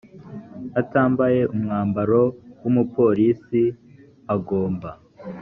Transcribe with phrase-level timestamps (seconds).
[0.81, 2.21] atambaye umwambaro
[2.61, 3.63] w umupolisi
[4.33, 4.91] agomba